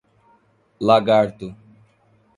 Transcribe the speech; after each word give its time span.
Lagarto 0.87 1.53